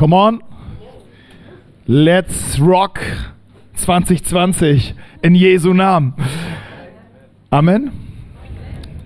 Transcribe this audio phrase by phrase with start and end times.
[0.00, 0.42] Come on.
[1.86, 3.00] Let's rock
[3.74, 6.14] 2020 in Jesu Namen.
[7.50, 7.90] Amen.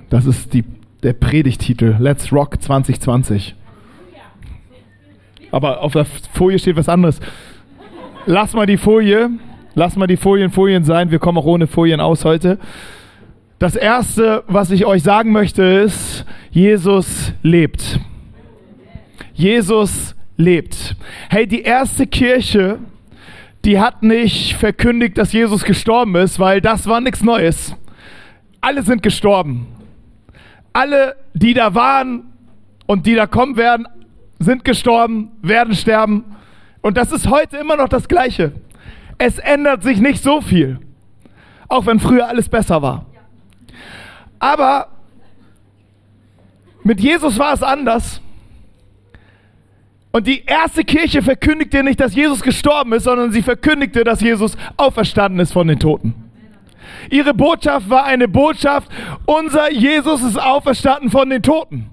[0.09, 0.63] Das ist die,
[1.03, 1.97] der Predigtitel.
[1.99, 3.57] Let's rock 2020.
[5.51, 7.19] Aber auf der Folie steht was anderes.
[8.27, 9.31] Lass mal die Folie,
[9.75, 11.11] lass mal die Folien Folien sein.
[11.11, 12.61] Wir kommen auch ohne Folien aus heute.
[13.59, 17.99] Das erste, was ich euch sagen möchte, ist, Jesus lebt.
[19.33, 20.97] Jesus lebt.
[21.29, 22.79] Hey, die erste Kirche,
[23.65, 27.75] die hat nicht verkündigt, dass Jesus gestorben ist, weil das war nichts Neues.
[28.61, 29.67] Alle sind gestorben.
[30.73, 32.33] Alle, die da waren
[32.87, 33.87] und die da kommen werden,
[34.39, 36.25] sind gestorben, werden sterben.
[36.83, 38.53] Und das ist heute immer noch das Gleiche.
[39.19, 40.79] Es ändert sich nicht so viel.
[41.69, 43.07] Auch wenn früher alles besser war.
[44.39, 44.89] Aber
[46.83, 48.21] mit Jesus war es anders.
[50.15, 54.57] Und die erste Kirche verkündigte nicht, dass Jesus gestorben ist, sondern sie verkündigte, dass Jesus
[54.77, 56.15] auferstanden ist von den Toten.
[57.11, 58.93] Ihre Botschaft war eine Botschaft,
[59.27, 61.91] unser Jesus ist auferstanden von den Toten.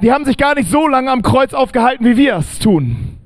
[0.00, 3.18] Die haben sich gar nicht so lange am Kreuz aufgehalten, wie wir es tun.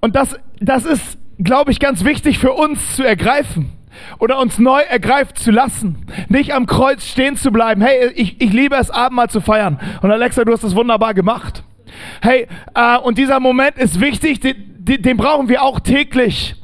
[0.00, 3.72] Und das, das ist, glaube ich, ganz wichtig für uns zu ergreifen
[4.18, 6.06] oder uns neu ergreifen zu lassen.
[6.30, 7.82] Nicht am Kreuz stehen zu bleiben.
[7.82, 9.78] Hey, ich, ich liebe es, Abendmahl zu feiern.
[10.00, 11.62] Und Alexa, du hast das wunderbar gemacht.
[12.20, 16.54] Hey, äh, und dieser Moment ist wichtig, den, den brauchen wir auch täglich.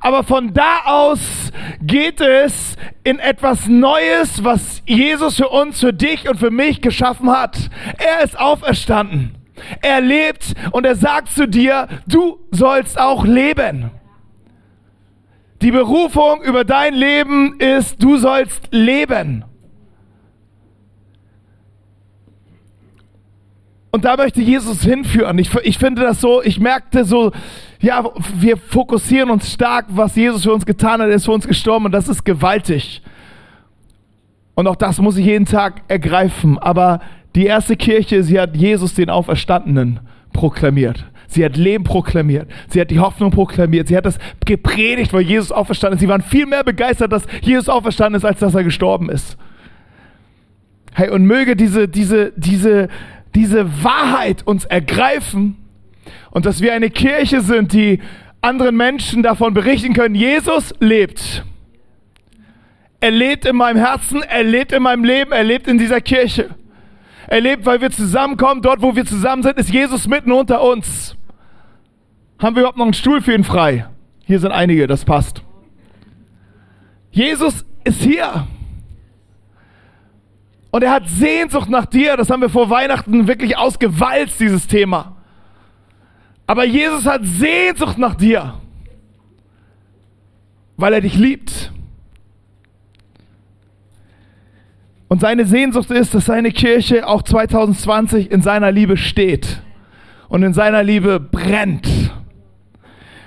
[0.00, 6.28] Aber von da aus geht es in etwas Neues, was Jesus für uns, für dich
[6.28, 7.70] und für mich geschaffen hat.
[7.98, 9.36] Er ist auferstanden.
[9.80, 13.90] Er lebt und er sagt zu dir, du sollst auch leben.
[15.62, 19.44] Die Berufung über dein Leben ist, du sollst leben.
[23.96, 25.38] Und da möchte Jesus hinführen.
[25.38, 27.32] Ich, ich finde das so, ich merkte so,
[27.80, 28.04] ja,
[28.38, 31.86] wir fokussieren uns stark, was Jesus für uns getan hat, er ist für uns gestorben
[31.86, 33.00] und das ist gewaltig.
[34.54, 36.58] Und auch das muss ich jeden Tag ergreifen.
[36.58, 37.00] Aber
[37.34, 40.00] die erste Kirche, sie hat Jesus den Auferstandenen
[40.34, 41.06] proklamiert.
[41.26, 42.50] Sie hat Leben proklamiert.
[42.68, 43.88] Sie hat die Hoffnung proklamiert.
[43.88, 46.02] Sie hat das gepredigt, weil Jesus auferstanden ist.
[46.02, 49.38] Sie waren viel mehr begeistert, dass Jesus auferstanden ist, als dass er gestorben ist.
[50.92, 52.88] Hey, und möge diese, diese, diese,
[53.36, 55.56] diese Wahrheit uns ergreifen
[56.30, 58.00] und dass wir eine Kirche sind, die
[58.40, 61.44] anderen Menschen davon berichten können, Jesus lebt.
[63.00, 66.48] Er lebt in meinem Herzen, er lebt in meinem Leben, er lebt in dieser Kirche.
[67.26, 68.62] Er lebt, weil wir zusammenkommen.
[68.62, 71.14] Dort, wo wir zusammen sind, ist Jesus mitten unter uns.
[72.38, 73.86] Haben wir überhaupt noch einen Stuhl für ihn frei?
[74.24, 75.42] Hier sind einige, das passt.
[77.10, 78.46] Jesus ist hier.
[80.76, 82.18] Und er hat Sehnsucht nach dir.
[82.18, 85.16] Das haben wir vor Weihnachten wirklich ausgewalzt, dieses Thema.
[86.46, 88.60] Aber Jesus hat Sehnsucht nach dir,
[90.76, 91.72] weil er dich liebt.
[95.08, 99.62] Und seine Sehnsucht ist, dass seine Kirche auch 2020 in seiner Liebe steht
[100.28, 101.88] und in seiner Liebe brennt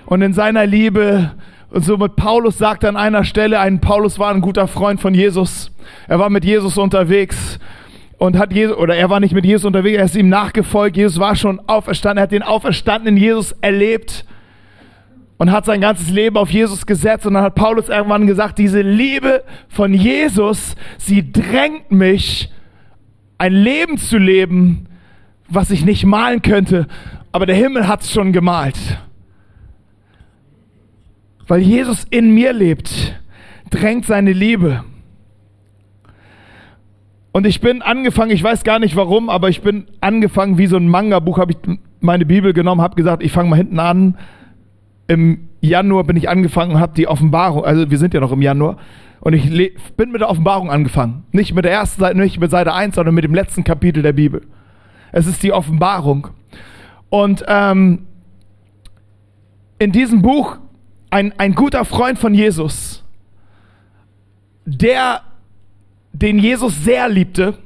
[0.05, 1.31] und in seiner Liebe
[1.71, 5.13] und so mit Paulus sagt an einer Stelle, ein Paulus war ein guter Freund von
[5.13, 5.71] Jesus.
[6.07, 7.59] Er war mit Jesus unterwegs
[8.17, 10.97] und hat Jesus, oder er war nicht mit Jesus unterwegs, er ist ihm nachgefolgt.
[10.97, 14.25] Jesus war schon auferstanden, er hat den auferstandenen Jesus erlebt
[15.37, 17.27] und hat sein ganzes Leben auf Jesus gesetzt.
[17.27, 22.51] Und dann hat Paulus irgendwann gesagt, diese Liebe von Jesus, sie drängt mich,
[23.37, 24.87] ein Leben zu leben,
[25.47, 26.87] was ich nicht malen könnte,
[27.31, 28.77] aber der Himmel hat es schon gemalt
[31.49, 33.19] weil Jesus in mir lebt,
[33.71, 34.83] drängt seine Liebe.
[37.31, 40.77] Und ich bin angefangen, ich weiß gar nicht warum, aber ich bin angefangen, wie so
[40.77, 41.57] ein Manga-Buch, habe ich
[41.99, 44.17] meine Bibel genommen, habe gesagt, ich fange mal hinten an.
[45.07, 48.43] Im Januar bin ich angefangen und habe die Offenbarung, also wir sind ja noch im
[48.43, 48.77] Januar,
[49.19, 49.49] und ich
[49.97, 51.25] bin mit der Offenbarung angefangen.
[51.31, 54.13] Nicht mit der ersten Seite, nicht mit Seite 1, sondern mit dem letzten Kapitel der
[54.13, 54.41] Bibel.
[55.11, 56.27] Es ist die Offenbarung.
[57.09, 58.05] Und ähm,
[59.79, 60.59] in diesem Buch
[61.09, 63.03] ein, ein guter Freund von Jesus,
[64.65, 65.21] der
[66.11, 67.57] den Jesus sehr liebte.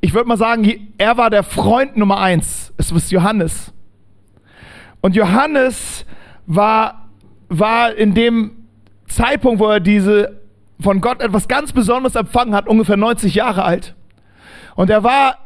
[0.00, 2.72] Ich würde mal sagen, er war der Freund Nummer eins.
[2.76, 3.72] Es ist Johannes.
[5.00, 6.04] Und Johannes
[6.46, 7.08] war,
[7.48, 8.52] war in dem
[9.06, 10.40] Zeitpunkt, wo er diese
[10.80, 13.94] von Gott etwas ganz Besonderes empfangen hat, ungefähr 90 Jahre alt.
[14.76, 15.38] Und er war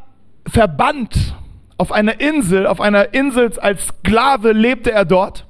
[0.47, 1.37] verbannt
[1.77, 5.48] auf einer Insel, auf einer Insel als Sklave lebte er dort.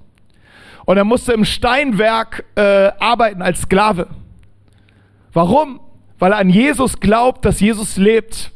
[0.89, 4.07] Und er musste im Steinwerk äh, arbeiten als Sklave.
[5.35, 5.81] Warum?
[6.19, 8.53] Weil er an Jesus glaubt, dass Jesus lebt.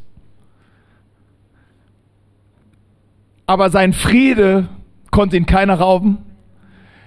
[3.44, 4.70] Aber sein Friede
[5.10, 6.24] konnte ihn keiner rauben.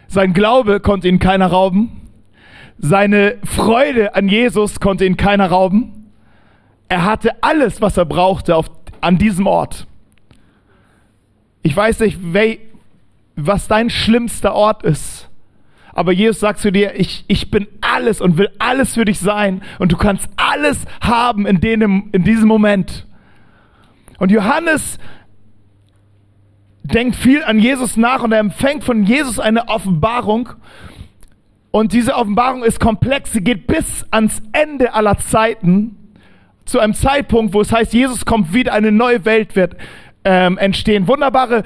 [0.07, 2.07] Sein Glaube konnte ihn keiner rauben.
[2.77, 6.11] Seine Freude an Jesus konnte ihn keiner rauben.
[6.87, 8.69] Er hatte alles, was er brauchte auf,
[9.01, 9.87] an diesem Ort.
[11.63, 12.19] Ich weiß nicht,
[13.35, 15.29] was dein schlimmster Ort ist.
[15.93, 19.61] Aber Jesus sagt zu dir, ich, ich bin alles und will alles für dich sein.
[19.79, 23.07] Und du kannst alles haben in, dem, in diesem Moment.
[24.19, 24.97] Und Johannes
[26.83, 30.49] denkt viel an Jesus nach und er empfängt von Jesus eine Offenbarung.
[31.71, 33.33] Und diese Offenbarung ist komplex.
[33.33, 35.97] Sie geht bis ans Ende aller Zeiten.
[36.65, 39.75] Zu einem Zeitpunkt, wo es heißt, Jesus kommt wieder, eine neue Welt wird
[40.23, 41.07] ähm, entstehen.
[41.07, 41.63] Wunderbare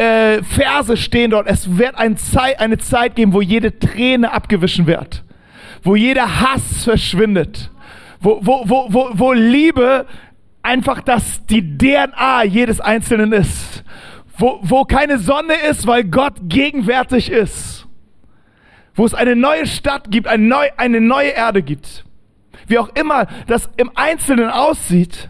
[0.00, 1.46] äh, Verse stehen dort.
[1.46, 5.22] Es wird ein Zeit, eine Zeit geben, wo jede Träne abgewichen wird.
[5.82, 7.70] Wo jeder Hass verschwindet.
[8.20, 10.06] Wo, wo, wo, wo, wo Liebe
[10.62, 13.84] einfach das die DNA jedes Einzelnen ist.
[14.38, 17.86] Wo, wo keine Sonne ist, weil Gott gegenwärtig ist.
[18.94, 22.04] Wo es eine neue Stadt gibt, eine, neu, eine neue Erde gibt.
[22.66, 25.28] Wie auch immer das im Einzelnen aussieht.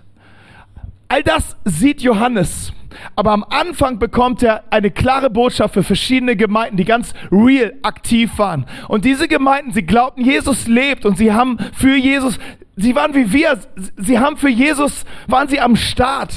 [1.08, 2.72] All das sieht Johannes.
[3.16, 8.30] Aber am Anfang bekommt er eine klare Botschaft für verschiedene Gemeinden, die ganz real aktiv
[8.36, 8.66] waren.
[8.88, 12.38] Und diese Gemeinden, sie glaubten, Jesus lebt und sie haben für Jesus,
[12.76, 13.58] sie waren wie wir,
[13.96, 16.34] sie haben für Jesus, waren sie am Start.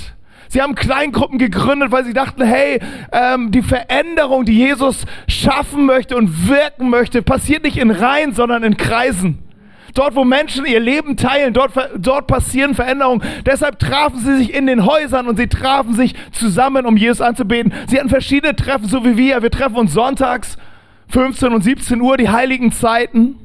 [0.54, 2.80] Sie haben Kleingruppen gegründet, weil sie dachten, hey,
[3.12, 8.62] ähm, die Veränderung, die Jesus schaffen möchte und wirken möchte, passiert nicht in Reihen, sondern
[8.62, 9.40] in Kreisen.
[9.94, 13.22] Dort, wo Menschen ihr Leben teilen, dort, dort passieren Veränderungen.
[13.46, 17.74] Deshalb trafen sie sich in den Häusern und sie trafen sich zusammen, um Jesus anzubeten.
[17.88, 19.44] Sie hatten verschiedene Treffen, so wie wir.
[19.44, 20.58] Wir treffen uns sonntags,
[21.10, 23.38] 15 und 17 Uhr, die heiligen Zeiten.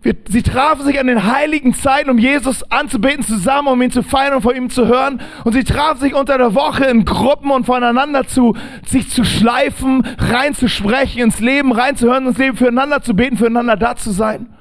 [0.00, 4.02] Wir, sie trafen sich an den heiligen Zeiten, um Jesus anzubeten, zusammen, um ihn zu
[4.02, 5.20] feiern und von ihm zu hören.
[5.44, 8.54] Und sie trafen sich unter der Woche in Gruppen und voneinander zu,
[8.86, 14.10] sich zu schleifen, reinzusprechen, ins Leben reinzuhören, ins Leben füreinander zu beten, füreinander da zu
[14.10, 14.53] sein.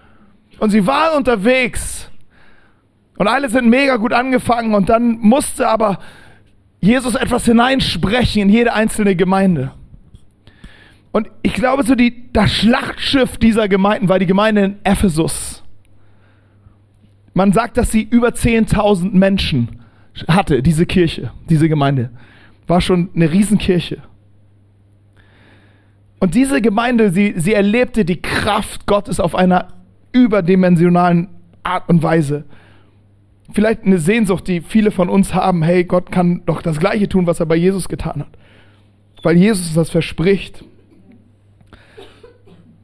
[0.63, 2.09] Und sie waren unterwegs.
[3.17, 4.73] Und alle sind mega gut angefangen.
[4.75, 5.99] Und dann musste aber
[6.79, 9.73] Jesus etwas hineinsprechen in jede einzelne Gemeinde.
[11.11, 15.65] Und ich glaube, so die, das Schlachtschiff dieser Gemeinden war die Gemeinde in Ephesus.
[17.33, 19.81] Man sagt, dass sie über 10.000 Menschen
[20.29, 22.09] hatte, diese Kirche, diese Gemeinde.
[22.67, 24.01] War schon eine Riesenkirche.
[26.21, 29.82] Und diese Gemeinde, sie, sie erlebte die Kraft Gottes auf einer
[30.13, 31.29] überdimensionalen
[31.63, 32.45] Art und Weise.
[33.51, 37.27] Vielleicht eine Sehnsucht, die viele von uns haben, hey, Gott kann doch das Gleiche tun,
[37.27, 38.37] was er bei Jesus getan hat.
[39.21, 40.63] Weil Jesus das verspricht.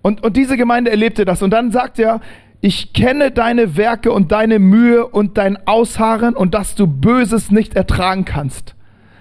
[0.01, 1.41] Und, und diese Gemeinde erlebte das.
[1.41, 2.21] Und dann sagt er,
[2.61, 7.75] ich kenne deine Werke und deine Mühe und dein Ausharren und dass du Böses nicht
[7.75, 8.75] ertragen kannst.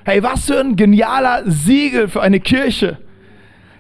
[0.05, 2.99] Hey, was für ein genialer Siegel für eine Kirche.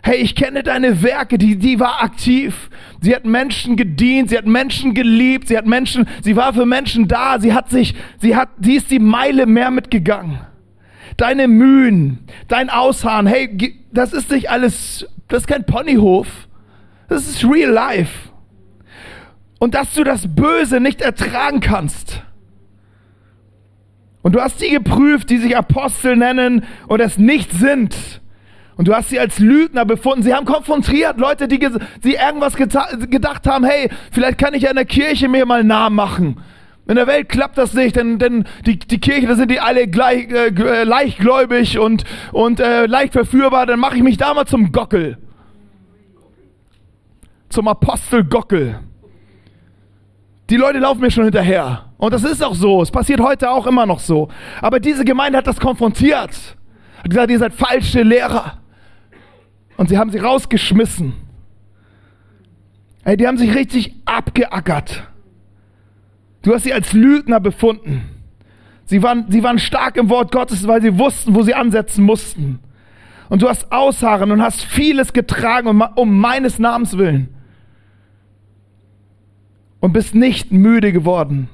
[0.02, 2.70] Hey, ich kenne deine Werke, die, die war aktiv.
[3.00, 7.08] Sie hat Menschen gedient, sie hat Menschen geliebt, sie hat Menschen, sie war für Menschen
[7.08, 10.40] da, sie hat sich, sie hat, die ist die Meile mehr mitgegangen.
[11.16, 16.28] Deine Mühen, dein Ausharren, hey, das ist nicht alles, das ist kein Ponyhof.
[17.08, 18.28] Das ist real life.
[19.58, 22.22] Und dass du das Böse nicht ertragen kannst.
[24.22, 28.20] Und du hast die geprüft, die sich Apostel nennen und es nicht sind
[28.78, 30.22] und du hast sie als Lügner befunden.
[30.22, 34.76] Sie haben konfrontiert Leute, die, die irgendwas gedacht haben, hey, vielleicht kann ich ja in
[34.76, 36.40] der Kirche mir mal Namen machen.
[36.86, 39.88] In der Welt klappt das nicht, denn, denn die, die Kirche, da sind die alle
[39.88, 43.66] gleich, äh, äh, leichtgläubig und, und äh, leicht verführbar.
[43.66, 45.18] Dann mache ich mich da mal zum Gockel.
[47.48, 48.78] Zum Apostel Gockel.
[50.50, 51.86] Die Leute laufen mir schon hinterher.
[51.98, 52.80] Und das ist auch so.
[52.80, 54.28] Es passiert heute auch immer noch so.
[54.62, 56.56] Aber diese Gemeinde hat das konfrontiert.
[56.98, 58.58] Hat gesagt, ihr seid falsche Lehrer.
[59.78, 61.12] Und sie haben sie rausgeschmissen.
[63.04, 65.08] Hey, die haben sich richtig abgeackert.
[66.42, 68.02] Du hast sie als Lügner befunden.
[68.86, 72.58] Sie waren, sie waren stark im Wort Gottes, weil sie wussten, wo sie ansetzen mussten.
[73.28, 77.28] Und du hast Ausharren und hast vieles getragen um, um meines Namens willen.
[79.78, 81.48] Und bist nicht müde geworden.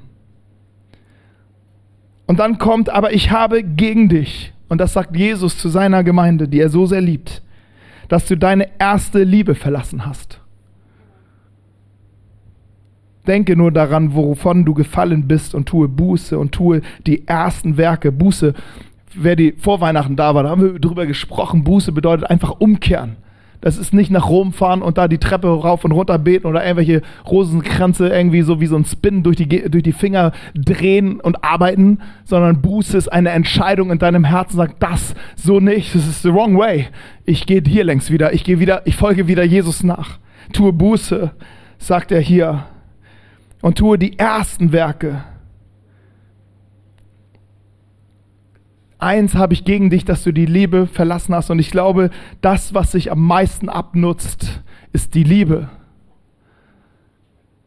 [2.26, 4.54] Und dann kommt, aber ich habe gegen dich.
[4.69, 7.44] Und das sagt Jesus zu seiner Gemeinde, die er so sehr liebt
[8.09, 10.41] dass du deine erste Liebe verlassen hast.
[13.27, 18.13] Denke nur daran, wovon du gefallen bist und tue Buße und tue die ersten Werke.
[18.13, 18.53] Buße,
[19.15, 21.65] wer die vor Weihnachten da war, da haben wir drüber gesprochen.
[21.65, 23.17] Buße bedeutet einfach umkehren.
[23.64, 26.62] Das ist nicht nach Rom fahren und da die Treppe rauf und runter beten oder
[26.62, 31.42] irgendwelche Rosenkränze irgendwie so wie so ein Spin durch die, durch die Finger drehen und
[31.42, 36.21] arbeiten, sondern Buße ist eine Entscheidung in deinem Herzen, sagt das so nicht, das ist
[36.21, 36.88] the wrong way.
[37.25, 40.18] Ich gehe hier längs wieder, ich gehe wieder, ich folge wieder Jesus nach.
[40.52, 41.30] Tue Buße,
[41.78, 42.66] sagt er hier,
[43.62, 45.25] und tue die ersten Werke
[49.05, 51.51] eins habe ich gegen dich, dass du die Liebe verlassen hast.
[51.51, 55.69] Und ich glaube, das, was sich am meisten abnutzt, ist die Liebe.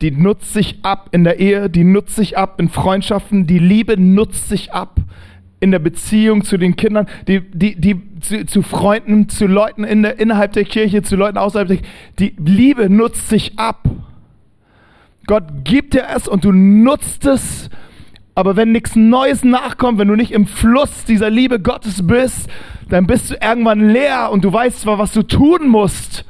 [0.02, 4.00] Die nutzt sich ab in der Ehe, die nutzt sich ab in Freundschaften, die Liebe
[4.00, 5.00] nutzt sich ab
[5.60, 10.04] in der Beziehung zu den Kindern, die, die, die zu, zu Freunden, zu Leuten in
[10.04, 11.92] der, innerhalb der Kirche, zu Leuten außerhalb der Kirche.
[12.20, 13.90] Die Liebe nutzt sich ab.
[15.26, 17.70] Gott gibt dir es und du nutzt es
[18.38, 22.48] aber wenn nichts Neues nachkommt, wenn du nicht im Fluss dieser Liebe Gottes bist,
[22.88, 26.24] dann bist du irgendwann leer und du weißt zwar, was du tun musst,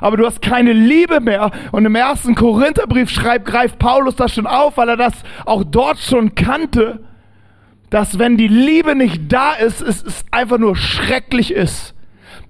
[0.00, 1.50] aber du hast keine Liebe mehr.
[1.70, 5.12] Und im ersten Korintherbrief schreibt, greift Paulus das schon auf, weil er das
[5.44, 7.00] auch dort schon kannte,
[7.90, 11.94] dass wenn die Liebe nicht da ist, es, es einfach nur schrecklich ist.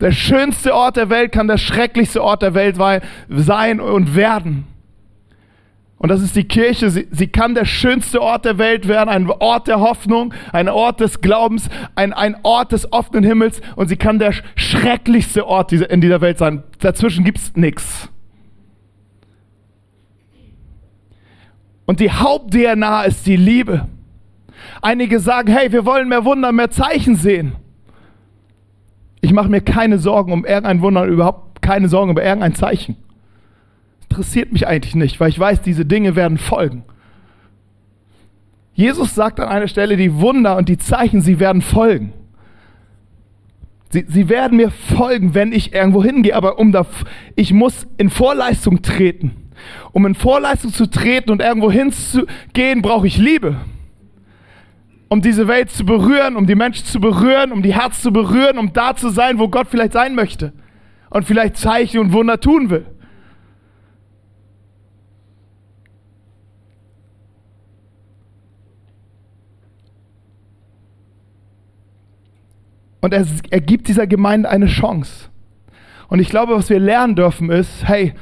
[0.00, 2.76] Der schönste Ort der Welt kann der schrecklichste Ort der Welt
[3.28, 4.68] sein und werden.
[6.04, 6.90] Und das ist die Kirche.
[6.90, 11.00] Sie, sie, kann der schönste Ort der Welt werden, ein Ort der Hoffnung, ein Ort
[11.00, 13.62] des Glaubens, ein, ein Ort des offenen Himmels.
[13.74, 16.62] Und sie kann der schrecklichste Ort in dieser Welt sein.
[16.80, 18.10] Dazwischen gibt es nichts.
[21.86, 23.88] Und die Haupt-DNA ist die Liebe.
[24.82, 27.54] Einige sagen, hey, wir wollen mehr Wunder, mehr Zeichen sehen.
[29.22, 32.98] Ich mache mir keine Sorgen um irgendein Wunder, überhaupt keine Sorgen über irgendein Zeichen
[34.14, 36.84] interessiert mich eigentlich nicht, weil ich weiß, diese Dinge werden folgen.
[38.72, 42.12] Jesus sagt an einer Stelle, die Wunder und die Zeichen, sie werden folgen.
[43.90, 46.86] Sie, sie werden mir folgen, wenn ich irgendwo hingehe, aber um da,
[47.34, 49.32] ich muss in Vorleistung treten.
[49.92, 53.56] Um in Vorleistung zu treten und irgendwo hinzugehen, brauche ich Liebe.
[55.08, 58.58] Um diese Welt zu berühren, um die Menschen zu berühren, um die Herz zu berühren,
[58.58, 60.52] um da zu sein, wo Gott vielleicht sein möchte.
[61.10, 62.86] Und vielleicht Zeichen und Wunder tun will.
[73.04, 75.28] Und er, er gibt dieser Gemeinde eine Chance.
[76.08, 78.14] Und ich glaube, was wir lernen dürfen ist, hey,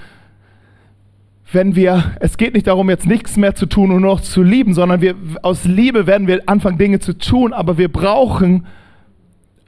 [1.52, 4.74] wenn wir, es geht nicht darum, jetzt nichts mehr zu tun und noch zu lieben,
[4.74, 8.66] sondern wir, aus Liebe werden wir anfangen, Dinge zu tun, aber wir brauchen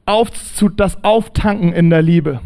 [0.05, 0.31] auf,
[0.75, 2.41] das Auftanken in der Liebe.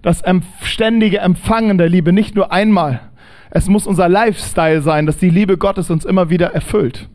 [0.00, 0.22] Das
[0.62, 3.02] ständige Empfangen der Liebe, nicht nur einmal.
[3.50, 7.10] Es muss unser Lifestyle sein, dass die Liebe Gottes uns immer wieder erfüllt.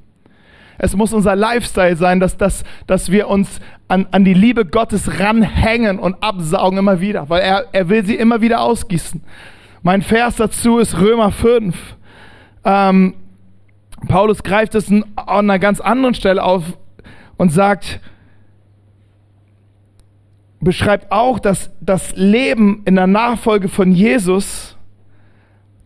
[0.83, 5.17] Es muss unser Lifestyle sein, dass, dass, dass wir uns an, an die Liebe Gottes
[5.17, 9.23] ranhängen und absaugen immer wieder, weil er, er will sie immer wieder ausgießen.
[9.81, 11.73] Mein Vers dazu ist Römer 5.
[12.65, 13.13] Ähm,
[14.09, 16.77] Paulus greift es an einer ganz anderen Stelle auf
[17.37, 18.01] und sagt,
[20.59, 24.72] beschreibt auch, dass das Leben in der Nachfolge von Jesus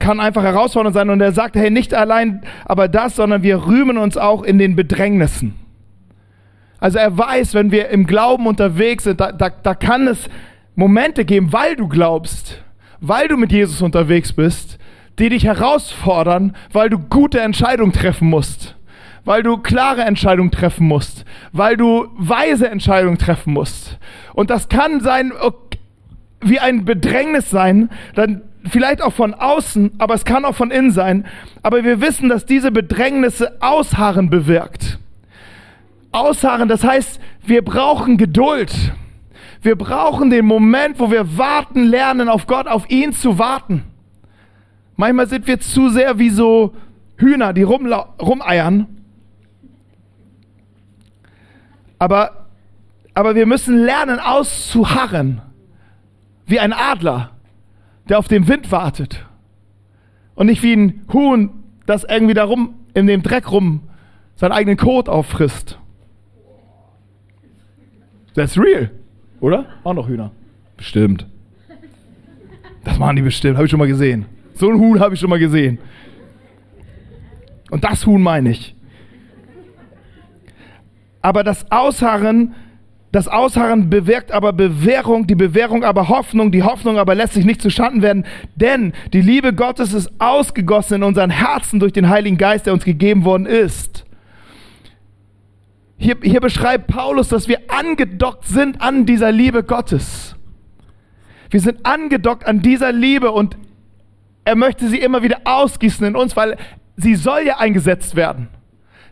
[0.08, 1.10] kann einfach herausfordernd sein.
[1.10, 4.78] Und er sagt, hey, nicht allein aber das, sondern wir rühmen uns auch in den
[4.78, 5.54] Bedrängnissen.
[6.80, 10.30] Also er weiß, wenn wir im Glauben unterwegs sind, da, da, da kann es
[10.76, 12.64] Momente geben, weil du glaubst,
[13.02, 14.80] weil du mit Jesus unterwegs bist,
[15.20, 18.78] die dich herausfordern, weil du gute Entscheidungen treffen musst,
[19.26, 23.98] weil du klare Entscheidungen treffen musst, weil du weise Entscheidungen treffen musst.
[24.34, 25.34] Und das kann sein,
[26.40, 30.92] wie ein Bedrängnis sein, dann vielleicht auch von außen, aber es kann auch von innen
[30.92, 31.26] sein.
[31.64, 35.00] Aber wir wissen, dass diese Bedrängnisse Ausharren bewirkt.
[36.12, 38.74] Ausharren, das heißt, wir brauchen Geduld.
[39.62, 43.84] Wir brauchen den Moment, wo wir warten lernen auf Gott, auf ihn zu warten.
[44.96, 46.76] Manchmal sind wir zu sehr wie so
[47.18, 48.88] Hühner, die rumeiern.
[52.00, 52.48] Aber,
[53.14, 55.42] aber wir müssen lernen auszuharren.
[56.46, 57.37] Wie ein Adler
[58.10, 59.26] der auf den Wind wartet.
[60.36, 63.82] Und nicht wie ein Huhn, das irgendwie da rum, in dem Dreck rum
[64.36, 65.80] seinen eigenen Kot auffrisst.
[68.36, 68.92] That's real.
[69.40, 69.66] Oder?
[69.84, 70.32] Auch noch Hühner.
[70.78, 71.26] Bestimmt.
[72.84, 74.26] Das machen die bestimmt, habe ich schon mal gesehen.
[74.54, 75.80] So ein Huhn habe ich schon mal gesehen.
[77.70, 78.76] Und das Huhn meine ich.
[81.22, 82.56] Aber das Ausharren
[83.12, 87.62] das Ausharren bewirkt aber Bewährung, die Bewährung aber Hoffnung, die Hoffnung aber lässt sich nicht
[87.62, 92.66] zustande werden, denn die Liebe Gottes ist ausgegossen in unseren Herzen durch den Heiligen Geist,
[92.66, 94.06] der uns gegeben worden ist.
[95.98, 100.36] Hier, hier beschreibt Paulus, dass wir angedockt sind an dieser Liebe Gottes.
[101.50, 103.58] Wir sind angedockt an dieser Liebe und
[104.44, 106.58] er möchte sie immer wieder ausgießen in uns, weil
[106.98, 108.50] sie soll ja eingesetzt werden.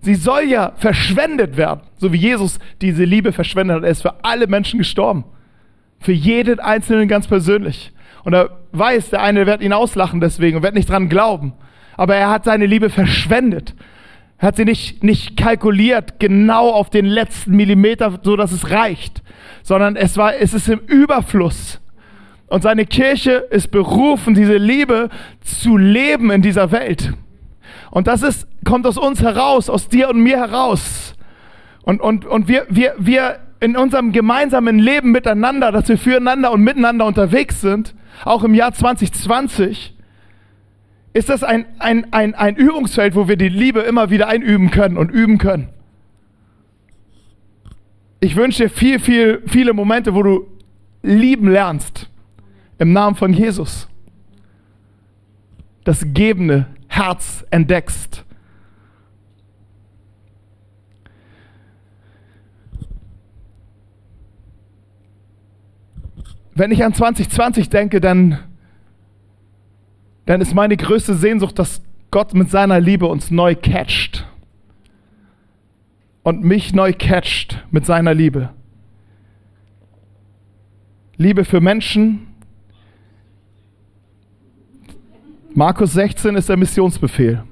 [0.06, 3.84] Sie soll ja verschwendet werden, so wie Jesus diese Liebe verschwendet hat.
[3.84, 5.24] Er ist für alle Menschen gestorben.
[6.00, 7.92] Für jeden Einzelnen ganz persönlich.
[8.24, 11.54] Und er weiß, der eine wird ihn auslachen deswegen und wird nicht dran glauben.
[11.98, 13.74] Aber er hat seine Liebe verschwendet.
[14.38, 19.24] Er hat sie nicht, nicht kalkuliert, genau auf den letzten Millimeter, so dass es reicht,
[19.64, 21.82] sondern es war, es ist im Überfluss.
[22.46, 25.10] Und seine Kirche ist berufen, diese Liebe
[25.42, 27.14] zu leben in dieser Welt.
[27.96, 31.16] Und das ist, kommt aus uns heraus, aus dir und mir heraus.
[31.84, 36.62] Und, und, und wir, wir, wir in unserem gemeinsamen Leben miteinander, dass wir füreinander und
[36.62, 39.96] miteinander unterwegs sind, auch im Jahr 2020,
[41.14, 44.98] ist das ein, ein, ein, ein Übungsfeld, wo wir die Liebe immer wieder einüben können
[44.98, 45.70] und üben können.
[48.20, 50.48] Ich wünsche dir viel, viel, viele Momente, wo du
[51.02, 52.10] lieben lernst.
[52.78, 53.88] Im Namen von Jesus.
[55.86, 58.24] Das gebende Herz entdeckst.
[66.54, 68.40] Wenn ich an 2020 denke, dann
[70.26, 74.26] dann ist meine größte Sehnsucht, dass Gott mit seiner Liebe uns neu catcht.
[76.24, 78.50] Und mich neu catcht mit seiner Liebe.
[81.18, 82.28] Liebe für Menschen.
[85.56, 87.44] Markus 16 ist der Missionsbefehl.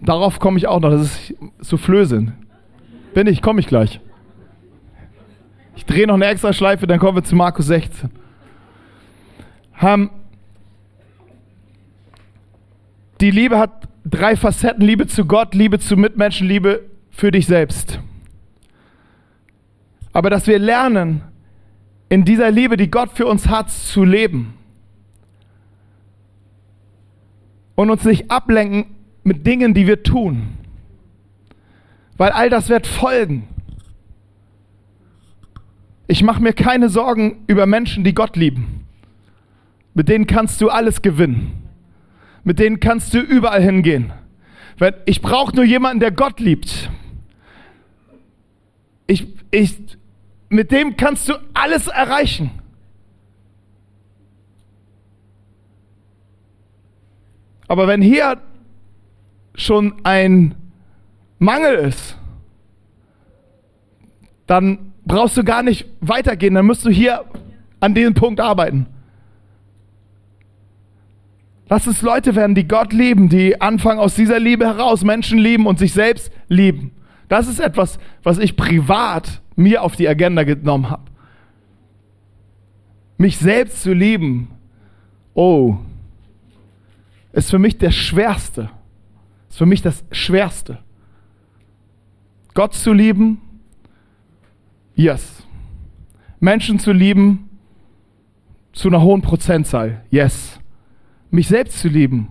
[0.00, 2.32] Darauf komme ich auch noch, das ist Soufflösinn.
[3.14, 4.00] Bin ich, komme ich gleich.
[5.76, 8.10] Ich drehe noch eine extra Schleife, dann kommen wir zu Markus 16.
[9.74, 10.10] Haben
[13.20, 14.84] die Liebe hat drei Facetten.
[14.84, 18.00] Liebe zu Gott, Liebe zu Mitmenschen, Liebe für dich selbst.
[20.12, 21.22] Aber dass wir lernen,
[22.08, 24.54] in dieser Liebe, die Gott für uns hat, zu leben.
[27.74, 28.86] Und uns nicht ablenken
[29.22, 30.58] mit Dingen, die wir tun.
[32.16, 33.48] Weil all das wird folgen.
[36.06, 38.86] Ich mache mir keine Sorgen über Menschen, die Gott lieben.
[39.94, 41.64] Mit denen kannst du alles gewinnen
[42.44, 44.12] mit denen kannst du überall hingehen.
[45.06, 46.90] Ich brauche nur jemanden, der Gott liebt.
[49.06, 49.76] Ich, ich,
[50.50, 52.50] mit dem kannst du alles erreichen.
[57.74, 58.36] Aber wenn hier
[59.56, 60.54] schon ein
[61.40, 62.16] Mangel ist,
[64.46, 67.24] dann brauchst du gar nicht weitergehen, dann musst du hier
[67.80, 68.86] an diesem Punkt arbeiten.
[71.68, 75.66] Lass es Leute werden, die Gott lieben, die anfangen aus dieser Liebe heraus Menschen lieben
[75.66, 76.92] und sich selbst lieben.
[77.28, 81.10] Das ist etwas, was ich privat mir auf die Agenda genommen habe.
[83.18, 84.52] Mich selbst zu lieben,
[85.34, 85.78] oh,
[87.34, 88.70] ist für mich der schwerste.
[89.48, 90.78] Ist für mich das schwerste.
[92.54, 93.40] Gott zu lieben,
[94.94, 95.44] yes.
[96.40, 97.48] Menschen zu lieben,
[98.72, 100.60] zu einer hohen Prozentzahl, yes
[101.34, 102.28] mich selbst zu lieben.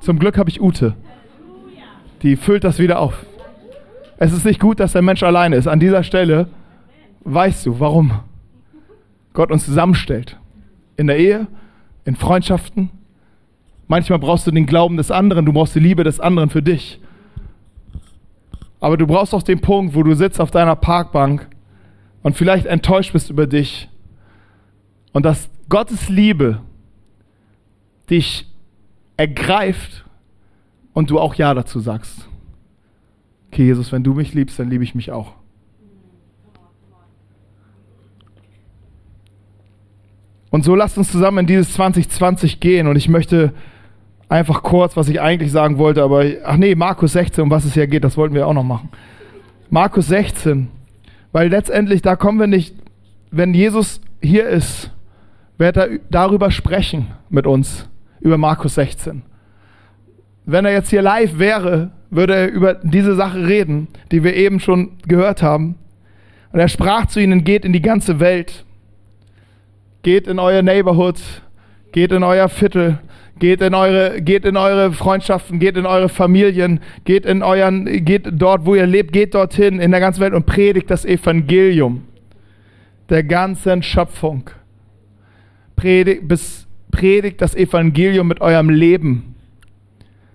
[0.00, 0.96] Zum Glück habe ich Ute.
[2.22, 3.24] Die füllt das wieder auf.
[4.18, 5.68] Es ist nicht gut, dass der Mensch alleine ist.
[5.68, 6.48] An dieser Stelle
[7.24, 8.20] weißt du, warum
[9.32, 10.38] Gott uns zusammenstellt.
[10.96, 11.46] In der Ehe,
[12.04, 12.90] in Freundschaften.
[13.88, 17.00] Manchmal brauchst du den Glauben des anderen, du brauchst die Liebe des anderen für dich.
[18.80, 21.48] Aber du brauchst auch den Punkt, wo du sitzt auf deiner Parkbank
[22.22, 23.88] und vielleicht enttäuscht bist über dich
[25.12, 26.60] und dass Gottes Liebe
[28.10, 28.46] dich
[29.16, 30.04] ergreift
[30.92, 32.28] und du auch Ja dazu sagst.
[33.48, 35.34] Okay, Jesus, wenn du mich liebst, dann liebe ich mich auch.
[40.52, 43.54] Und so lasst uns zusammen in dieses 2020 gehen und ich möchte
[44.28, 47.72] einfach kurz, was ich eigentlich sagen wollte, aber ach nee, Markus 16, um was es
[47.72, 48.90] hier geht, das wollten wir auch noch machen.
[49.70, 50.68] Markus 16,
[51.32, 52.74] weil letztendlich da kommen wir nicht,
[53.30, 54.90] wenn Jesus hier ist,
[55.56, 57.88] wird er darüber sprechen mit uns,
[58.20, 59.22] über Markus 16.
[60.44, 64.60] Wenn er jetzt hier live wäre, würde er über diese Sache reden, die wir eben
[64.60, 65.76] schon gehört haben.
[66.52, 68.66] Und er sprach zu ihnen, geht in die ganze Welt,
[70.02, 71.20] geht in euer Neighborhood,
[71.92, 72.98] geht in euer Viertel,
[73.38, 78.28] geht in eure, geht in eure Freundschaften, geht in eure Familien, geht in euren, geht
[78.32, 82.02] dort, wo ihr lebt, geht dorthin in der ganzen Welt und predigt das Evangelium
[83.08, 84.48] der ganzen Schöpfung
[85.76, 89.34] predigt, bis, predigt das Evangelium mit eurem Leben,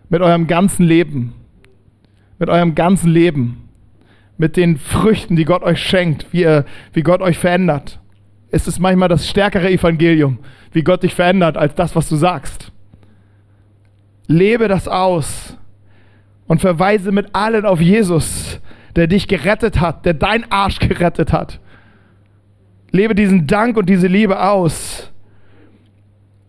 [0.09, 1.33] mit eurem ganzen Leben,
[2.37, 3.69] mit eurem ganzen Leben,
[4.37, 7.99] mit den Früchten, die Gott euch schenkt, wie, ihr, wie Gott euch verändert.
[8.51, 10.39] Ist es manchmal das stärkere Evangelium,
[10.71, 12.71] wie Gott dich verändert, als das, was du sagst.
[14.27, 15.57] Lebe das aus
[16.47, 18.59] und verweise mit allen auf Jesus,
[18.95, 21.59] der dich gerettet hat, der dein Arsch gerettet hat.
[22.91, 25.11] Lebe diesen Dank und diese Liebe aus.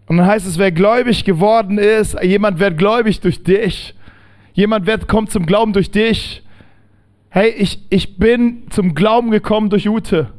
[0.06, 3.94] Und dann heißt es, wer gläubig geworden ist, jemand wird gläubig durch dich.
[4.54, 6.42] Jemand wird, kommt zum Glauben durch dich.
[7.28, 10.32] Hey, ich, ich bin zum Glauben gekommen durch Ute.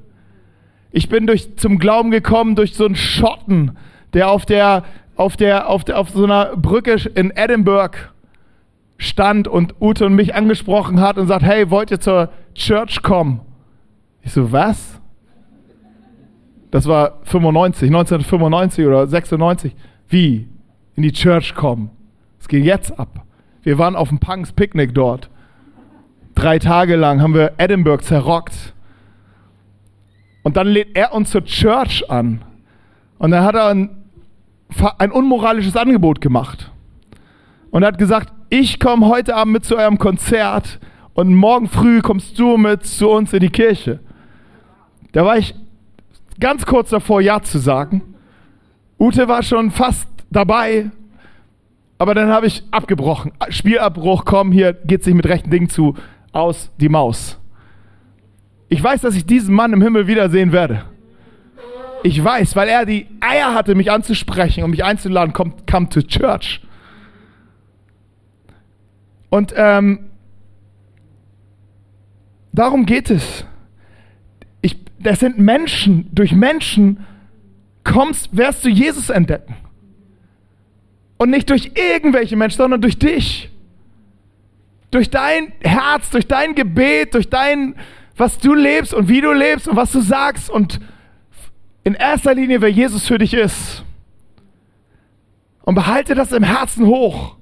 [0.91, 3.77] Ich bin durch, zum Glauben gekommen durch so einen Schotten,
[4.13, 4.83] der auf der,
[5.15, 7.97] auf der, auf der, auf so einer Brücke in Edinburgh
[8.97, 13.41] stand und Ute und mich angesprochen hat und sagt, hey, wollt ihr zur Church kommen?
[14.23, 14.99] Ich so, was?
[16.71, 19.75] Das war 95, 1995 oder 96.
[20.07, 20.47] Wie?
[20.95, 21.91] In die Church kommen.
[22.39, 23.25] Es geht jetzt ab.
[23.63, 25.29] Wir waren auf dem Punks Picknick dort.
[26.35, 28.73] Drei Tage lang haben wir Edinburgh zerrockt.
[30.49, 32.41] Und dann lädt er uns zur Church an.
[33.19, 33.91] Und dann hat er ein,
[34.97, 36.71] ein unmoralisches Angebot gemacht.
[37.69, 40.79] Und hat gesagt, ich komme heute Abend mit zu eurem Konzert
[41.13, 43.99] und morgen früh kommst du mit zu uns in die Kirche.
[45.11, 45.53] Da war ich
[46.39, 48.01] ganz kurz davor, Ja zu sagen.
[48.99, 50.89] Ute war schon fast dabei,
[51.99, 53.33] aber dann habe ich abgebrochen.
[53.49, 55.93] Spielabbruch, komm, hier geht sich mit rechten Dingen zu.
[56.31, 57.39] Aus die Maus.
[58.69, 60.85] Ich weiß, dass ich diesen Mann im Himmel wiedersehen werde.
[62.03, 66.01] Ich weiß, weil er die Eier hatte, mich anzusprechen und mich einzuladen, come, come to
[66.01, 66.61] church.
[69.29, 70.05] Und ähm,
[72.53, 73.45] darum geht es.
[74.61, 77.05] Ich, das sind Menschen, durch Menschen
[77.83, 79.55] kommst, wirst du Jesus entdecken.
[81.17, 83.49] Und nicht durch irgendwelche Menschen, sondern durch dich.
[84.91, 87.75] Durch dein Herz, durch dein Gebet, durch dein,
[88.19, 90.79] was du lebst und wie du lebst und was du sagst und
[91.83, 93.83] in erster Linie, wer Jesus für dich ist.
[95.61, 97.37] Und behalte das im Herzen hoch.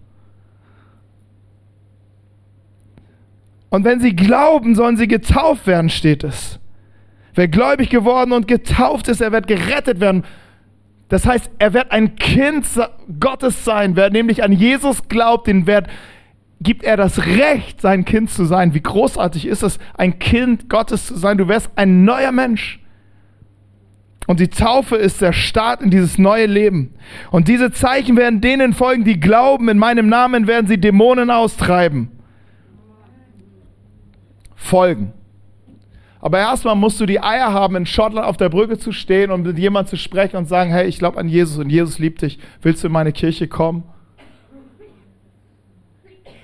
[3.70, 6.60] Und wenn sie glauben, sollen sie getauft werden, steht es.
[7.34, 10.24] Wer gläubig geworden und getauft ist, er wird gerettet werden.
[11.10, 12.66] Das heißt, er wird ein Kind
[13.20, 13.96] Gottes sein.
[13.96, 15.88] Wer nämlich an Jesus glaubt, den wird,
[16.60, 18.74] gibt er das Recht, sein Kind zu sein.
[18.74, 21.38] Wie großartig ist es, ein Kind Gottes zu sein.
[21.38, 22.80] Du wirst ein neuer Mensch.
[24.26, 26.96] Und die Taufe ist der Start in dieses neue Leben.
[27.32, 29.70] Und diese Zeichen werden denen folgen, die glauben.
[29.70, 32.12] In meinem Namen werden sie Dämonen austreiben
[34.68, 35.14] folgen.
[36.20, 39.44] Aber erstmal musst du die Eier haben, in Schottland auf der Brücke zu stehen und
[39.44, 42.40] mit jemandem zu sprechen und sagen, hey, ich glaube an Jesus und Jesus liebt dich.
[42.62, 43.84] Willst du in meine Kirche kommen?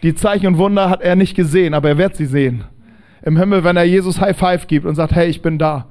[0.03, 2.65] Die Zeichen und Wunder hat er nicht gesehen, aber er wird sie sehen.
[3.21, 5.87] Im Himmel, wenn er Jesus High Five gibt und sagt, hey, ich bin da.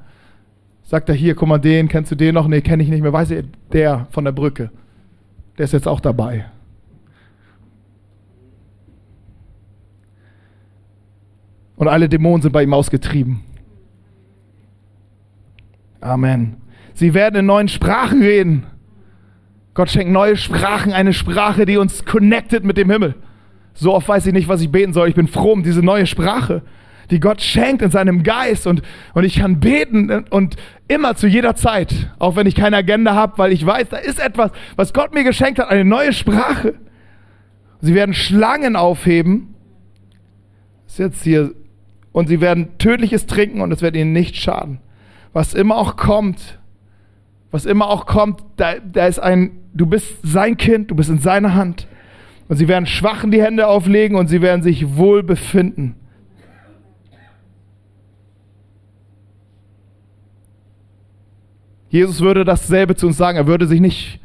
[0.83, 2.47] Sagt er hier, guck mal, den, kennst du den noch?
[2.47, 3.15] Nee, kenne ich nicht mehr.
[3.15, 4.71] Weiß ich, der von der Brücke.
[5.57, 6.45] Der ist jetzt auch dabei.
[11.77, 13.41] Und alle Dämonen sind bei ihm ausgetrieben.
[16.03, 16.59] Amen.
[16.93, 18.67] Sie werden in neuen Sprachen reden.
[19.73, 23.15] Gott schenkt neue Sprachen, eine Sprache, die uns connected mit dem Himmel.
[23.75, 25.09] So oft weiß ich nicht, was ich beten soll.
[25.09, 26.63] Ich bin froh um diese neue Sprache,
[27.11, 28.67] die Gott schenkt in seinem Geist.
[28.67, 28.83] Und,
[29.15, 30.57] und ich kann beten und
[30.89, 34.21] immer zu jeder Zeit, auch wenn ich keine Agenda habe, weil ich weiß, da ist
[34.21, 36.75] etwas, was Gott mir geschenkt hat, eine neue Sprache.
[37.81, 39.55] Sie werden Schlangen aufheben.
[40.85, 41.53] Das ist jetzt hier
[42.13, 44.81] und sie werden tödliches trinken und es wird ihnen nicht schaden.
[45.33, 46.59] Was immer auch kommt,
[47.51, 51.19] was immer auch kommt, da, da ist ein, du bist sein Kind, du bist in
[51.19, 51.89] seiner Hand.
[52.53, 55.95] Und sie werden Schwachen die Hände auflegen und sie werden sich wohl befinden.
[61.89, 63.39] Jesus würde dasselbe zu uns sagen.
[63.39, 64.21] Er würde sich nicht,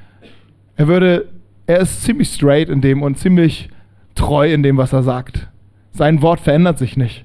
[0.76, 1.30] er würde,
[1.68, 3.70] er ist ziemlich straight in dem und ziemlich
[4.14, 5.48] treu in dem, was er sagt.
[5.94, 7.24] Sein Wort verändert sich nicht.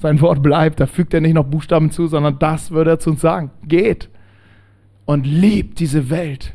[0.00, 3.08] Sein Wort bleibt, da fügt er nicht noch Buchstaben zu, sondern das würde er zu
[3.08, 3.52] uns sagen.
[3.66, 4.10] Geht
[5.06, 6.52] und liebt diese Welt.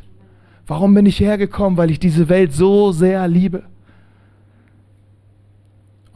[0.68, 1.76] Warum bin ich hergekommen?
[1.76, 3.64] Weil ich diese Welt so sehr liebe.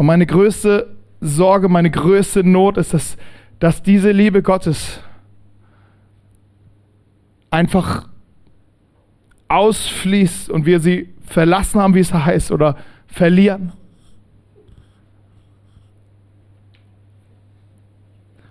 [0.03, 3.17] Und meine größte Sorge, meine größte Not ist, dass,
[3.61, 4.99] dass diese Liebe Gottes
[7.51, 8.09] einfach
[9.47, 13.75] ausfließt und wir sie verlassen haben, wie es heißt, oder verlieren.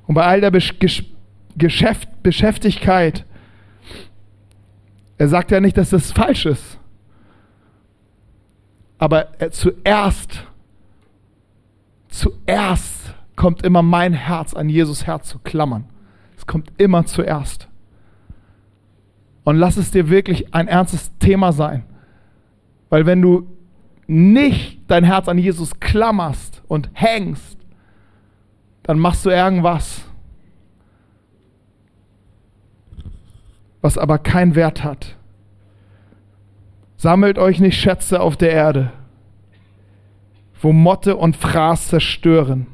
[0.08, 3.26] Und bei all der Geschäft Beschäftigkeit,
[5.18, 6.80] er sagt ja nicht, dass das falsch ist.
[8.98, 10.48] Aber zuerst,
[12.12, 15.86] zuerst kommt immer mein Herz an Jesus Herz zu klammern.
[16.38, 17.68] Es kommt immer zuerst.
[19.44, 21.84] Und lass es dir wirklich ein ernstes Thema sein.
[22.90, 23.48] Weil wenn du
[24.06, 27.58] nicht dein Herz an Jesus klammerst und hängst,
[28.84, 30.04] dann machst du irgendwas,
[33.82, 35.16] was aber keinen Wert hat.
[36.98, 38.92] Sammelt euch nicht Schätze auf der Erde,
[40.62, 42.68] wo Motte und Fraß zerstören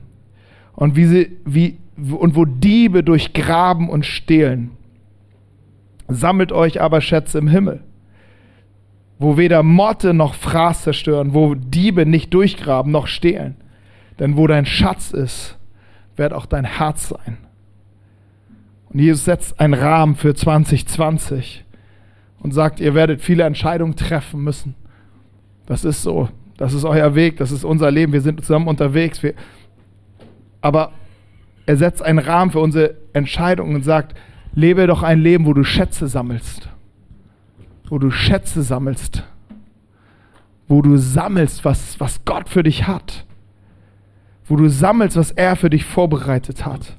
[0.73, 4.71] und, wie sie, wie, und wo Diebe durchgraben und stehlen.
[6.07, 7.83] Sammelt euch aber Schätze im Himmel,
[9.19, 13.55] wo weder Motte noch Fraß zerstören, wo Diebe nicht durchgraben noch stehlen.
[14.19, 15.57] Denn wo dein Schatz ist,
[16.15, 17.37] wird auch dein Herz sein.
[18.89, 21.65] Und Jesus setzt einen Rahmen für 2020
[22.39, 24.75] und sagt, ihr werdet viele Entscheidungen treffen müssen.
[25.65, 26.29] Das ist so.
[26.57, 28.13] Das ist euer Weg, das ist unser Leben.
[28.13, 29.21] Wir sind zusammen unterwegs.
[29.21, 29.33] Wir
[30.59, 30.91] Aber
[31.67, 34.17] er setzt einen Rahmen für unsere Entscheidungen und sagt,
[34.53, 36.67] lebe doch ein Leben, wo du Schätze sammelst.
[37.89, 39.23] Wo du Schätze sammelst.
[40.67, 43.25] Wo du sammelst, was, was Gott für dich hat.
[44.45, 46.97] Wo du sammelst, was er für dich vorbereitet hat.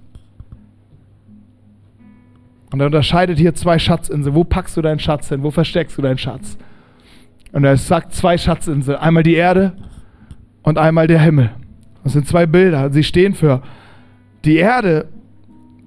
[2.70, 4.34] Und er unterscheidet hier zwei Schatzinseln.
[4.34, 5.42] Wo packst du deinen Schatz hin?
[5.42, 6.58] Wo versteckst du deinen Schatz?
[7.52, 8.98] Und er sagt zwei Schatzinseln.
[8.98, 9.72] Einmal die Erde
[10.62, 11.50] und einmal der Himmel.
[12.04, 12.90] Das sind zwei Bilder.
[12.90, 13.62] Sie stehen für
[14.44, 15.08] die Erde.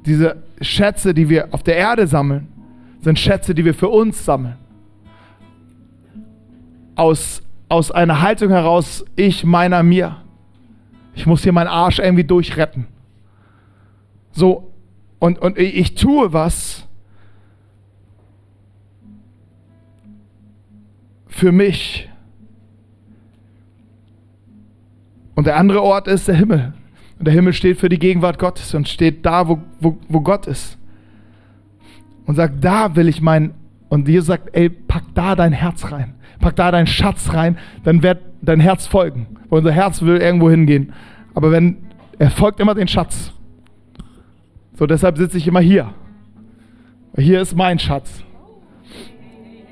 [0.05, 2.47] Diese Schätze, die wir auf der Erde sammeln,
[3.01, 4.55] sind Schätze, die wir für uns sammeln.
[6.95, 10.17] Aus, aus einer Haltung heraus, ich, meiner, mir.
[11.13, 12.87] Ich muss hier meinen Arsch irgendwie durchretten.
[14.31, 14.71] So,
[15.19, 16.87] und, und ich tue was
[21.41, 22.07] für mich.
[25.33, 26.73] Und der andere Ort ist der Himmel.
[27.17, 30.45] Und der Himmel steht für die Gegenwart Gottes und steht da, wo, wo, wo Gott
[30.45, 30.77] ist.
[32.27, 33.55] Und sagt, da will ich mein,
[33.89, 36.13] und Jesus sagt, ey, pack da dein Herz rein.
[36.39, 39.25] Pack da deinen Schatz rein, dann wird dein Herz folgen.
[39.49, 40.93] Weil unser Herz will irgendwo hingehen.
[41.33, 41.77] Aber wenn,
[42.19, 43.33] er folgt immer den Schatz.
[44.75, 45.91] So, deshalb sitze ich immer hier.
[47.17, 48.23] Hier ist mein Schatz.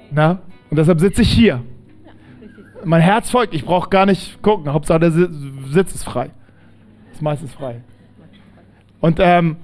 [0.10, 0.40] Na?
[0.70, 1.64] Und deshalb sitze ich hier.
[2.86, 4.72] Mein Herz folgt, ich brauche gar nicht gucken.
[4.72, 6.30] Hauptsache der Sitz ist frei.
[7.12, 7.82] Ist meistens frei.
[9.02, 9.58] Und ähm,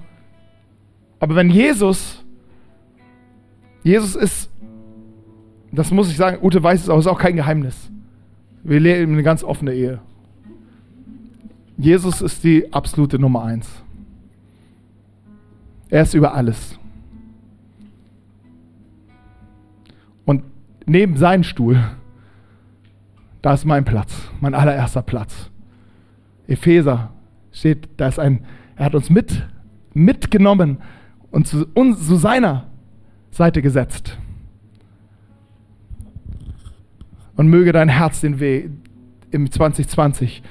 [1.18, 2.24] aber wenn Jesus,
[3.82, 4.50] Jesus ist,
[5.72, 7.90] das muss ich sagen, Ute weiß es auch, ist auch kein Geheimnis.
[8.62, 10.00] Wir leben eine ganz offene Ehe.
[11.78, 13.68] Jesus ist die absolute Nummer eins.
[15.88, 16.78] Er ist über alles.
[20.86, 21.82] Neben seinem Stuhl,
[23.42, 25.50] da ist mein Platz, mein allererster Platz.
[26.46, 27.10] Epheser
[27.52, 28.44] steht, da ist ein,
[28.76, 29.46] er hat uns mit,
[29.94, 30.78] mitgenommen
[31.30, 32.66] und zu, uns, zu seiner
[33.30, 34.18] Seite gesetzt.
[37.36, 38.70] Und möge dein Herz den Weg
[39.30, 40.42] im 2020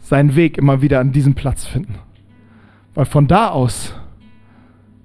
[0.00, 1.96] seinen Weg immer wieder an diesen Platz finden.
[2.94, 3.94] Weil von da aus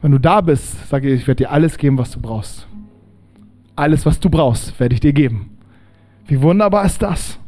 [0.03, 2.67] wenn du da bist, sage ich, ich werde dir alles geben, was du brauchst.
[3.75, 5.57] Alles, was du brauchst, werde ich dir geben.
[6.27, 7.39] Wie wunderbar ist das?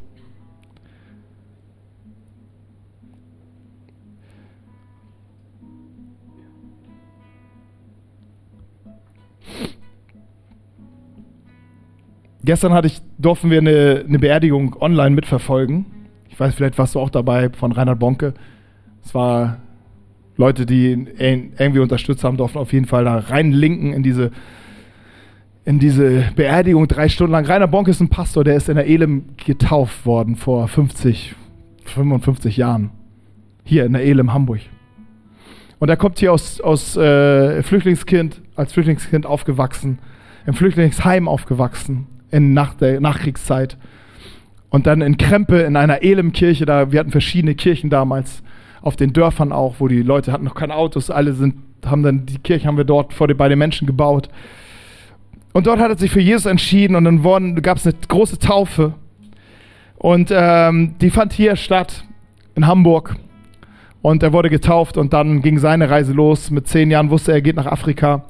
[12.44, 15.86] Gestern hatte ich, durften wir eine, eine Beerdigung online mitverfolgen.
[16.30, 18.36] Ich weiß, vielleicht warst du auch dabei von Reinhard Bonke.
[19.04, 19.58] Es war
[20.38, 24.32] Leute, die ihn irgendwie unterstützt haben, durften auf jeden Fall da reinlinken in diese,
[25.66, 27.46] in diese Beerdigung drei Stunden lang.
[27.46, 31.34] Rainer Bonk ist ein Pastor, der ist in der Elim getauft worden vor 50,
[31.86, 32.92] 55 Jahren.
[33.64, 34.62] Hier in der Elim, Hamburg.
[35.80, 39.98] Und er kommt hier aus, aus äh, Flüchtlingskind, als Flüchtlingskind aufgewachsen,
[40.46, 43.78] im Flüchtlingsheim aufgewachsen, in nach der Nachkriegszeit.
[44.70, 48.44] Und dann in Krempe in einer Elim-Kirche, da, wir hatten verschiedene Kirchen damals
[48.82, 52.28] auf den Dörfern auch, wo die Leute hatten noch keine Autos, alle sind, haben dann
[52.28, 54.30] die Kirche haben wir dort vor den, bei den Menschen gebaut.
[55.56, 58.94] Und dort hat er sich für Jesus entschieden und dann gab es eine große Taufe.
[59.96, 62.04] Und ähm, die fand hier statt,
[62.56, 63.16] in Hamburg.
[64.02, 66.52] Und er wurde getauft und dann ging seine Reise los.
[66.52, 68.26] Mit zehn Jahren wusste er, er geht nach Afrika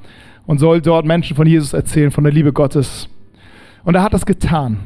[0.46, 3.10] und soll dort Menschen von Jesus erzählen, von der Liebe Gottes.
[3.86, 4.82] Und er hat das getan.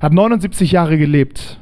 [0.00, 1.58] Er hat 79 Jahre gelebt.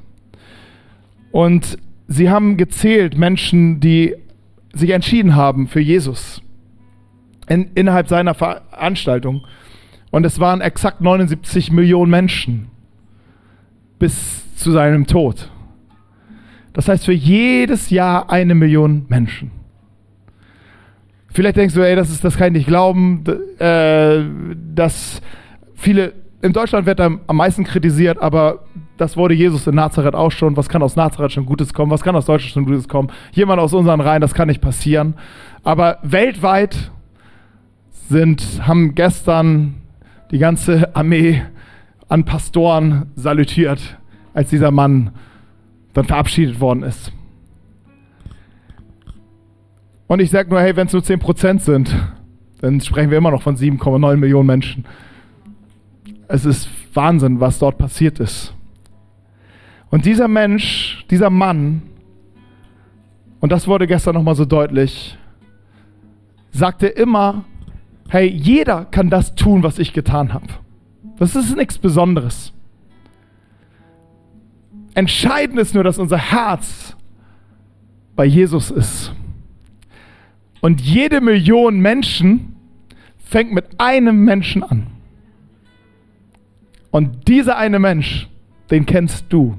[1.31, 4.17] Und sie haben gezählt Menschen, die
[4.73, 6.43] sich entschieden haben für Jesus
[7.53, 9.43] in, innerhalb seiner Veranstaltung.
[10.11, 12.71] Und es waren exakt 79 Millionen Menschen
[13.99, 15.51] bis zu seinem Tod.
[16.73, 19.51] Das heißt für jedes Jahr eine Million Menschen.
[21.29, 23.25] Vielleicht denkst du, ey, das, ist, das kann ich nicht glauben,
[23.59, 24.23] äh,
[24.75, 25.23] dass
[25.75, 26.13] viele,
[26.43, 28.65] in Deutschland wird am meisten kritisiert, aber
[28.99, 30.57] das wurde Jesus in Nazareth auch schon.
[30.57, 31.91] Was kann aus Nazareth schon Gutes kommen?
[31.91, 33.11] Was kann aus Deutschland schon Gutes kommen?
[33.33, 35.15] Jemand aus unseren Reihen, das kann nicht passieren.
[35.65, 36.91] Aber weltweit
[38.09, 39.75] sind, haben gestern
[40.31, 41.43] die ganze Armee
[42.09, 43.99] an Pastoren salutiert,
[44.35, 45.13] als dieser Mann
[45.93, 47.13] dann verabschiedet worden ist.
[50.07, 51.95] Und ich sage nur, hey, wenn es nur 10% sind,
[52.61, 54.85] dann sprechen wir immer noch von 7,9 Millionen Menschen.
[56.29, 58.55] Es ist Wahnsinn, was dort passiert ist.
[59.91, 61.83] Und dieser Mensch, dieser Mann,
[63.41, 65.19] und das wurde gestern nochmal so deutlich,
[66.53, 67.45] sagte immer,
[68.13, 70.47] hey, jeder kann das tun, was ich getan habe.
[71.17, 72.53] Das ist nichts Besonderes.
[74.93, 76.95] Entscheidend ist nur, dass unser Herz
[78.15, 79.15] bei Jesus ist.
[80.61, 82.55] Und jede Million Menschen
[83.17, 84.89] fängt mit einem Menschen an.
[86.91, 88.29] Und dieser eine Mensch,
[88.71, 89.57] den kennst du.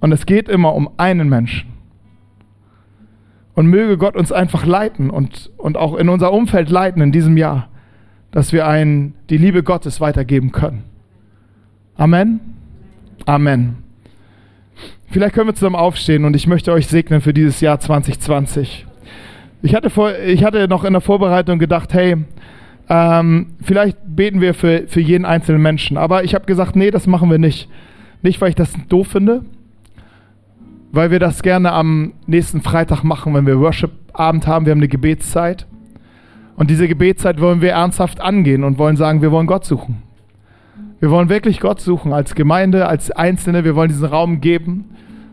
[0.00, 1.68] Und es geht immer um einen Menschen.
[3.54, 7.36] Und möge Gott uns einfach leiten und, und auch in unser Umfeld leiten in diesem
[7.36, 7.68] Jahr,
[8.30, 10.84] dass wir einen, die Liebe Gottes weitergeben können.
[11.96, 12.40] Amen.
[13.26, 13.78] Amen.
[15.10, 18.86] Vielleicht können wir zusammen aufstehen und ich möchte euch segnen für dieses Jahr 2020.
[19.62, 22.16] Ich hatte, vor, ich hatte noch in der Vorbereitung gedacht, hey,
[22.88, 25.96] ähm, vielleicht beten wir für, für jeden einzelnen Menschen.
[25.96, 27.68] Aber ich habe gesagt, nee, das machen wir nicht.
[28.22, 29.44] Nicht, weil ich das doof finde,
[30.92, 34.66] weil wir das gerne am nächsten Freitag machen, wenn wir Worship-Abend haben.
[34.66, 35.66] Wir haben eine Gebetszeit.
[36.56, 40.02] Und diese Gebetszeit wollen wir ernsthaft angehen und wollen sagen, wir wollen Gott suchen.
[40.98, 43.64] Wir wollen wirklich Gott suchen als Gemeinde, als Einzelne.
[43.64, 44.84] Wir wollen diesen Raum geben.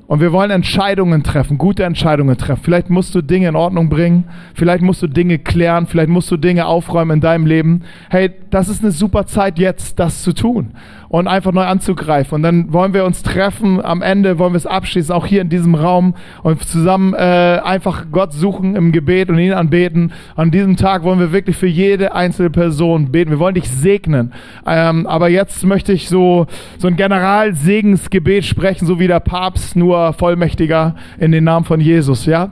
[0.08, 2.64] Und wir wollen Entscheidungen treffen, gute Entscheidungen treffen.
[2.64, 6.38] Vielleicht musst du Dinge in Ordnung bringen, vielleicht musst du Dinge klären, vielleicht musst du
[6.38, 7.84] Dinge aufräumen in deinem Leben.
[8.10, 10.72] Hey, das ist eine super Zeit jetzt, das zu tun
[11.10, 12.36] und einfach neu anzugreifen.
[12.36, 15.50] Und dann wollen wir uns treffen, am Ende wollen wir es abschließen, auch hier in
[15.50, 20.12] diesem Raum und zusammen äh, einfach Gott suchen im Gebet und ihn anbeten.
[20.36, 23.32] An diesem Tag wollen wir wirklich für jede einzelne Person beten.
[23.32, 24.34] Wir wollen dich segnen.
[24.66, 30.14] Ähm, aber jetzt möchte ich so, so ein Generalsegensgebet sprechen, so wie der Papst, nur
[30.14, 32.52] vollmächtiger in den Namen von Jesus, ja?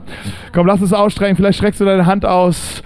[0.52, 1.36] Komm, lass uns ausstrecken.
[1.36, 2.82] Vielleicht streckst du deine Hand aus.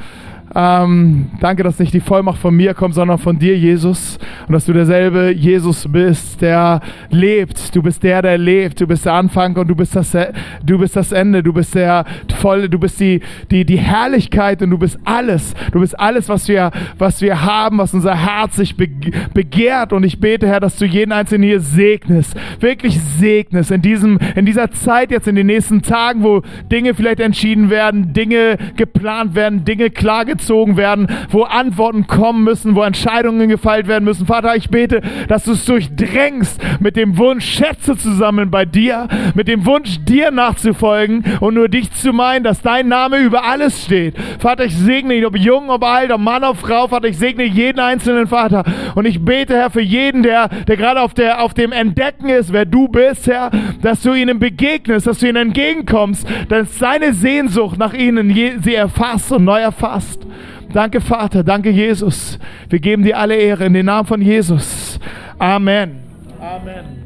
[0.54, 4.18] Ähm, danke, dass nicht die Vollmacht von mir kommt, sondern von dir, Jesus.
[4.48, 7.74] Und dass du derselbe Jesus bist, der lebt.
[7.74, 8.80] Du bist der, der lebt.
[8.80, 10.16] Du bist der Anfang und du bist das,
[10.64, 11.42] du bist das Ende.
[11.42, 12.04] Du bist der
[12.40, 15.54] volle, du bist die, die, die Herrlichkeit und du bist alles.
[15.72, 19.92] Du bist alles, was wir, was wir haben, was unser Herz sich begehrt.
[19.92, 22.34] Und ich bete, Herr, dass du jeden Einzelnen hier segnest.
[22.58, 27.20] Wirklich segnest in diesem, in dieser Zeit jetzt in den nächsten Tagen, wo Dinge vielleicht
[27.20, 33.48] entschieden werden, Dinge geplant werden, Dinge klar gezogen werden, wo Antworten kommen müssen, wo Entscheidungen
[33.48, 34.26] gefeilt werden müssen.
[34.26, 39.06] Vater, ich bete, dass du es durchdrängst mit dem Wunsch, Schätze zu sammeln bei dir,
[39.34, 43.84] mit dem Wunsch, dir nachzufolgen und nur dich zu meinen, dass dein Name über alles
[43.84, 44.14] steht.
[44.38, 46.88] Vater, ich segne ihn, ob jung, ob alt, ob Mann, ob Frau.
[46.88, 48.64] Vater, ich segne jeden einzelnen Vater.
[48.94, 52.52] Und ich bete, Herr, für jeden, der, der gerade auf, der, auf dem Entdecken ist,
[52.52, 53.50] wer du bist, Herr,
[53.82, 59.32] dass du ihnen begegnest, dass du ihnen entgegenkommst, dass seine Sehnsucht nach ihnen sie erfasst
[59.32, 60.26] und neu erfasst.
[60.72, 61.42] Danke, Vater.
[61.42, 62.38] Danke, Jesus.
[62.68, 64.98] Wir geben dir alle Ehre in den Namen von Jesus.
[65.38, 66.00] Amen.
[66.40, 66.99] Amen.